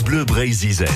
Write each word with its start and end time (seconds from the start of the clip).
Bleu 0.00 0.24
Brésil. 0.24 0.86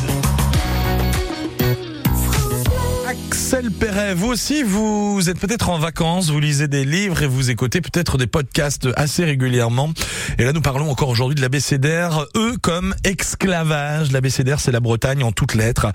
Axel 3.27 3.73
Perret, 3.73 4.15
vous 4.15 4.29
aussi, 4.29 4.63
vous 4.63 5.29
êtes 5.29 5.41
peut-être 5.41 5.69
en 5.69 5.81
vacances, 5.81 6.31
vous 6.31 6.39
lisez 6.39 6.69
des 6.69 6.85
livres 6.85 7.25
et 7.25 7.27
vous 7.27 7.51
écoutez 7.51 7.81
peut-être 7.81 8.19
des 8.19 8.29
podcasts 8.29 8.89
assez 8.95 9.25
régulièrement. 9.25 9.91
Et 10.39 10.45
là, 10.45 10.53
nous 10.53 10.61
parlons 10.61 10.89
encore 10.89 11.09
aujourd'hui 11.09 11.35
de 11.35 11.41
l'abécédaire, 11.41 12.25
E 12.37 12.57
comme 12.63 12.95
esclavage. 13.03 14.13
L'abécédaire, 14.13 14.61
c'est 14.61 14.71
la 14.71 14.79
Bretagne 14.79 15.25
en 15.25 15.33
toutes 15.33 15.55
lettres. 15.55 15.89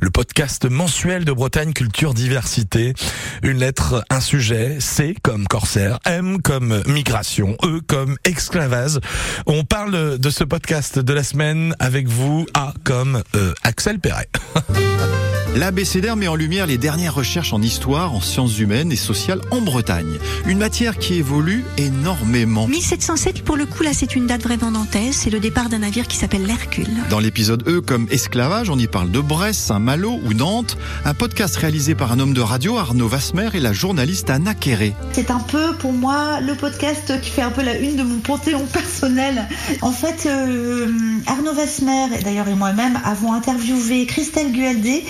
Le 0.00 0.08
podcast 0.08 0.64
mensuel 0.64 1.26
de 1.26 1.32
Bretagne 1.32 1.74
Culture 1.74 2.14
Diversité. 2.14 2.94
Une 3.42 3.58
lettre, 3.58 4.02
un 4.08 4.20
sujet. 4.20 4.78
C 4.80 5.14
comme 5.22 5.46
corsaire, 5.46 5.98
M 6.06 6.40
comme 6.40 6.82
migration, 6.86 7.58
E 7.64 7.82
comme 7.86 8.16
esclavage. 8.24 8.98
On 9.44 9.62
parle 9.62 10.18
de 10.18 10.30
ce 10.30 10.42
podcast 10.42 10.98
de 10.98 11.12
la 11.12 11.22
semaine 11.22 11.74
avec 11.80 12.08
vous, 12.08 12.46
A 12.54 12.72
comme 12.82 13.22
euh, 13.34 13.52
Axel 13.62 13.98
Perret. 14.00 14.30
L'abécédaire 15.56 16.14
met 16.14 16.28
en 16.28 16.34
lumière 16.34 16.66
les 16.66 16.76
dernières 16.78 17.14
recherches 17.14 17.52
en 17.52 17.62
histoire, 17.62 18.14
en 18.14 18.20
sciences 18.20 18.58
humaines 18.58 18.92
et 18.92 18.96
sociales 18.96 19.40
en 19.50 19.60
Bretagne. 19.60 20.18
Une 20.46 20.58
matière 20.58 20.98
qui 20.98 21.14
évolue 21.14 21.64
énormément. 21.78 22.68
1707, 22.68 23.42
pour 23.42 23.56
le 23.56 23.64
coup, 23.64 23.82
là, 23.82 23.90
c'est 23.94 24.14
une 24.14 24.26
date 24.26 24.42
vraiment 24.42 24.70
dantesque. 24.70 25.20
C'est 25.24 25.30
le 25.30 25.40
départ 25.40 25.68
d'un 25.68 25.78
navire 25.78 26.06
qui 26.06 26.16
s'appelle 26.16 26.44
l'Hercule. 26.44 26.88
Dans 27.08 27.18
l'épisode 27.18 27.66
E 27.66 27.80
comme 27.80 28.06
esclavage, 28.10 28.68
on 28.68 28.78
y 28.78 28.86
parle 28.86 29.10
de 29.10 29.20
Brest, 29.20 29.60
Saint-Malo 29.60 30.20
ou 30.24 30.34
Nantes. 30.34 30.76
Un 31.04 31.14
podcast 31.14 31.56
réalisé 31.56 31.94
par 31.94 32.12
un 32.12 32.20
homme 32.20 32.34
de 32.34 32.40
radio, 32.42 32.76
Arnaud 32.76 33.08
Vasmer, 33.08 33.48
et 33.54 33.60
la 33.60 33.72
journaliste 33.72 34.28
Anna 34.30 34.54
Kéré. 34.54 34.94
C'est 35.12 35.30
un 35.30 35.40
peu, 35.40 35.74
pour 35.78 35.92
moi, 35.94 36.40
le 36.40 36.54
podcast 36.54 37.20
qui 37.22 37.30
fait 37.30 37.42
un 37.42 37.50
peu 37.50 37.62
la 37.62 37.78
une 37.78 37.96
de 37.96 38.02
mon 38.02 38.18
panthéon 38.18 38.66
personnel. 38.72 39.48
En 39.80 39.92
fait, 39.92 40.26
euh, 40.26 40.88
Arnaud 41.26 41.54
Vasmer, 41.54 42.18
et 42.20 42.22
d'ailleurs 42.22 42.48
et 42.48 42.54
moi-même, 42.54 43.00
avons 43.02 43.32
interviewé 43.32 44.04
Christelle 44.06 44.52
Gualdé. 44.52 45.04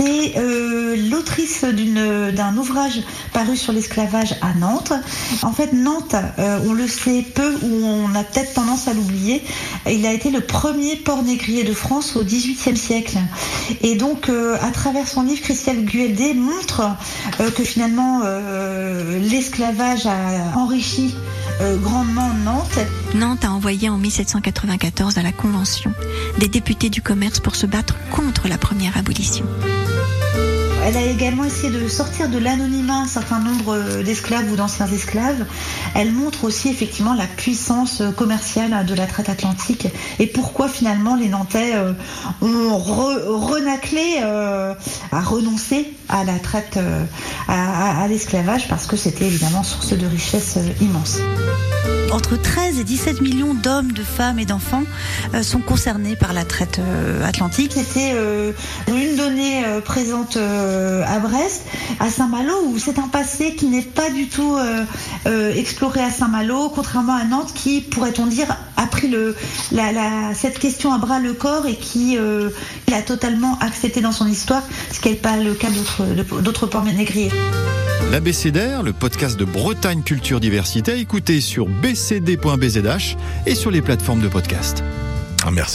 C'est 0.00 0.38
euh, 0.38 0.96
l'autrice 1.10 1.62
d'un 1.62 2.56
ouvrage 2.56 3.02
paru 3.34 3.54
sur 3.54 3.74
l'esclavage 3.74 4.34
à 4.40 4.54
Nantes. 4.54 4.94
En 5.42 5.52
fait, 5.52 5.74
Nantes, 5.74 6.14
euh, 6.38 6.58
on 6.66 6.72
le 6.72 6.88
sait 6.88 7.22
peu 7.34 7.54
ou 7.62 7.84
on 7.84 8.14
a 8.14 8.24
peut-être 8.24 8.54
tendance 8.54 8.88
à 8.88 8.94
l'oublier. 8.94 9.42
Il 9.86 10.06
a 10.06 10.14
été 10.14 10.30
le 10.30 10.40
premier 10.40 10.96
port 10.96 11.22
négrier 11.22 11.64
de 11.64 11.74
France 11.74 12.16
au 12.16 12.24
XVIIIe 12.24 12.78
siècle. 12.78 13.18
Et 13.82 13.94
donc, 13.94 14.30
euh, 14.30 14.56
à 14.62 14.70
travers 14.70 15.06
son 15.06 15.22
livre, 15.22 15.42
Christelle 15.42 15.84
Gueldé 15.84 16.32
montre 16.32 16.82
que 17.56 17.62
finalement 17.62 18.22
l'esclavage 19.20 20.06
a 20.06 20.56
enrichi 20.56 21.14
grandement 21.82 22.30
Nantes. 22.42 22.78
Nantes 23.14 23.44
a 23.44 23.52
envoyé 23.52 23.90
en 23.90 23.98
1794 23.98 25.18
à 25.18 25.22
la 25.22 25.32
Convention 25.32 25.92
des 26.38 26.48
députés 26.48 26.88
du 26.88 27.02
commerce 27.02 27.40
pour 27.40 27.54
se 27.54 27.66
battre 27.66 27.96
contre 28.10 28.48
la 28.48 28.56
première 28.56 28.96
abolition. 28.96 29.44
Música 29.90 30.59
Elle 30.82 30.96
a 30.96 31.02
également 31.02 31.44
essayé 31.44 31.70
de 31.70 31.86
sortir 31.88 32.28
de 32.30 32.38
l'anonymat 32.38 33.00
un 33.02 33.06
certain 33.06 33.38
nombre 33.38 34.02
d'esclaves 34.02 34.50
ou 34.50 34.56
d'anciens 34.56 34.86
esclaves. 34.88 35.44
Elle 35.94 36.10
montre 36.12 36.44
aussi 36.44 36.68
effectivement 36.68 37.14
la 37.14 37.26
puissance 37.26 38.02
commerciale 38.16 38.86
de 38.86 38.94
la 38.94 39.06
traite 39.06 39.28
atlantique 39.28 39.88
et 40.18 40.26
pourquoi 40.26 40.68
finalement 40.68 41.16
les 41.16 41.28
Nantais 41.28 41.74
euh, 41.74 41.92
ont 42.40 42.78
re- 42.78 43.22
renaclé 43.26 44.20
euh, 44.22 44.74
à 45.12 45.20
renoncer 45.20 45.92
à 46.08 46.24
la 46.24 46.38
traite, 46.38 46.78
euh, 46.78 47.04
à, 47.46 47.98
à- 48.00 48.02
à 48.04 48.08
l'esclavage 48.08 48.66
parce 48.68 48.86
que 48.86 48.96
c'était 48.96 49.26
évidemment 49.26 49.62
source 49.62 49.92
de 49.92 50.06
richesse 50.06 50.58
immense. 50.80 51.18
Entre 52.12 52.36
13 52.36 52.80
et 52.80 52.84
17 52.84 53.20
millions 53.20 53.54
d'hommes, 53.54 53.92
de 53.92 54.02
femmes 54.02 54.40
et 54.40 54.44
d'enfants 54.44 54.82
sont 55.42 55.60
concernés 55.60 56.16
par 56.16 56.32
la 56.32 56.44
traite 56.44 56.80
atlantique. 57.24 57.70
C'était 57.76 58.10
euh, 58.14 58.50
une 58.88 59.16
donnée 59.16 59.62
présente 59.84 60.36
euh, 60.36 60.69
à 61.06 61.18
Brest, 61.18 61.62
à 61.98 62.10
Saint-Malo, 62.10 62.54
où 62.66 62.78
c'est 62.78 62.98
un 62.98 63.08
passé 63.08 63.54
qui 63.54 63.66
n'est 63.66 63.82
pas 63.82 64.10
du 64.10 64.28
tout 64.28 64.56
euh, 64.56 64.84
euh, 65.26 65.54
exploré 65.54 66.00
à 66.00 66.10
Saint-Malo, 66.10 66.70
contrairement 66.70 67.14
à 67.14 67.24
Nantes, 67.24 67.52
qui, 67.54 67.80
pourrait-on 67.80 68.26
dire, 68.26 68.46
a 68.76 68.86
pris 68.86 69.10
cette 70.34 70.58
question 70.58 70.92
à 70.92 70.98
bras 70.98 71.18
le 71.18 71.32
corps 71.32 71.66
et 71.66 71.76
qui 71.76 72.16
euh, 72.16 72.50
l'a 72.88 73.02
totalement 73.02 73.58
accepté 73.60 74.00
dans 74.00 74.12
son 74.12 74.26
histoire, 74.26 74.62
ce 74.92 75.00
qui 75.00 75.10
n'est 75.10 75.14
pas 75.14 75.36
le 75.36 75.54
cas 75.54 75.68
d'autres 76.42 76.66
ports 76.66 76.84
négriers. 76.84 77.30
L'abécédaire, 78.10 78.82
le 78.82 78.92
podcast 78.92 79.38
de 79.38 79.44
Bretagne 79.44 80.02
Culture 80.02 80.40
Diversité, 80.40 80.92
à 80.92 80.96
écouter 80.96 81.40
sur 81.40 81.66
bcd.bzh 81.66 83.16
et 83.46 83.54
sur 83.54 83.70
les 83.70 83.82
plateformes 83.82 84.20
de 84.20 84.28
podcast. 84.28 84.82
Ah, 85.44 85.50
merci. 85.50 85.68